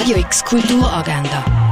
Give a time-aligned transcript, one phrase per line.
[0.00, 1.69] Radio X Kulturagenda.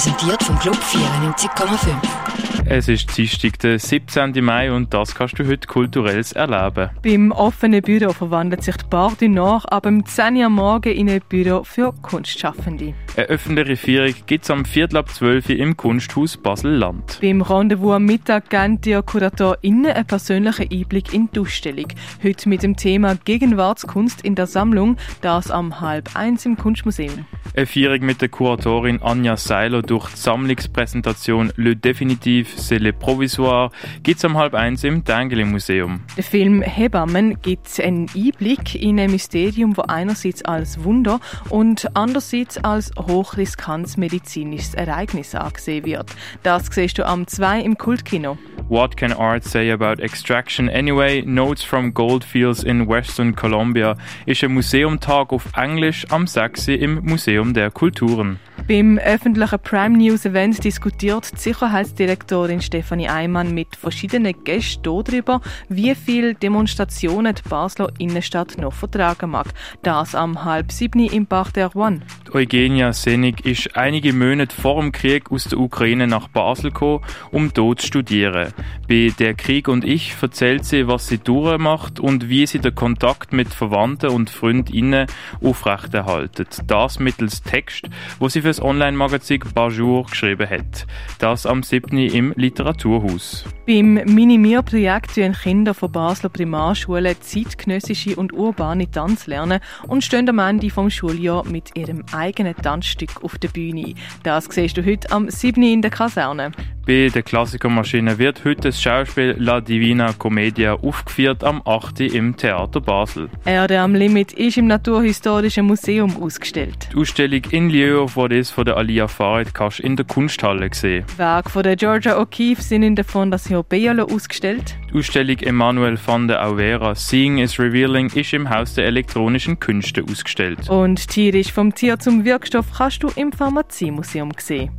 [0.00, 2.30] Präsentiert vom Club 94,5.
[2.72, 4.44] Es ist Dienstag, der 17.
[4.44, 6.90] Mai und das kannst du heute kulturelles erleben.
[7.02, 11.10] Beim offenen Büro verwandelt sich die Bar du Nord ab dem 10 Uhr morgen in
[11.10, 12.94] ein Büro für Kunstschaffende.
[13.16, 17.18] Eine öffentliche Führung gibt es am Viertel ab 12 Uhr im Kunsthaus Basel-Land.
[17.20, 21.88] Beim Rendezvous am Mittag geben die KuratorInnen einen persönlichen Einblick in die Ausstellung.
[22.22, 27.26] Heute mit dem Thema Gegenwartskunst in der Sammlung, das am halb eins im Kunstmuseum.
[27.56, 33.72] Eine Führung mit der Kuratorin Anja Seiler durch die Sammlungspräsentation Le Definitiv, c'est le Provisoire
[34.04, 36.00] gibt es am halb eins im Dengeli Museum.
[36.16, 41.18] Der Film Hebammen gibt einen Einblick in ein Mysterium, das einerseits als Wunder
[41.48, 46.14] und andererseits als hochriskantes medizinisches Ereignis angesehen wird.
[46.44, 48.38] Das siehst du am 2 im Kultkino.
[48.70, 51.22] What can art say about extraction anyway?
[51.22, 53.96] Notes from Goldfields in Western Colombia
[54.26, 56.68] ist ein Museumtag auf Englisch am 6.
[56.68, 58.38] im Museum der Kulturen.
[58.68, 65.96] Beim öffentlichen Prime News Event diskutiert die Sicherheitsdirektorin Stefanie Eimann mit verschiedenen Gästen darüber, wie
[65.96, 69.48] viele Demonstrationen die Basler Innenstadt noch vertragen mag.
[69.82, 72.02] Das am halb sieben im Park der One.
[72.34, 77.52] Eugenia Senig ist einige Monate vor dem Krieg aus der Ukraine nach Basel gekommen, um
[77.52, 78.52] dort zu studieren.
[78.88, 83.32] Bei Der Krieg und ich erzählt sie, was sie durchmacht und wie sie den Kontakt
[83.32, 85.06] mit Verwandten und Freundinnen
[85.42, 86.46] aufrechterhalten.
[86.66, 90.86] Das mittels Text, wo sie fürs Online-Magazin Bonjour geschrieben hat.
[91.18, 91.96] Das am 7.
[91.98, 93.44] im Literaturhaus.
[93.66, 100.38] Beim Minimierprojekt tun Kinder von Basler Primarschulen zeitgenössische und urbane Tanz lernen und stehen am
[100.40, 103.94] Ende vom Schuljahr mit ihrem eigenen Tanzstück auf der Bühne.
[104.22, 105.62] Das siehst du heute am 7.
[105.62, 106.52] in der Kaserne.
[106.90, 112.00] Der Klassikermaschine wird heute das Schauspiel La Divina Commedia aufgeführt am 8.
[112.00, 113.30] im Theater Basel.
[113.44, 116.88] Erde am Limit ist im Naturhistorischen Museum ausgestellt.
[116.92, 120.68] Die Ausstellung in Lieu vor das von der Alia Farid kannst du in der Kunsthalle
[120.72, 121.04] sehen.
[121.16, 124.76] Werke von der Georgia O'Keeffe sind in der Fondation Biolo ausgestellt.
[124.92, 130.02] Die Ausstellung Emanuel van der Auwera Seeing is Revealing ist im Haus der elektronischen Künste
[130.02, 130.68] ausgestellt.
[130.68, 134.72] Und tierisch vom Tier zum Wirkstoff kannst du im Pharmaziemuseum sehen.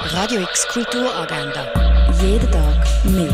[0.00, 1.47] Radio X Kulturagenda.
[2.20, 3.28] Jeden Tag mehr.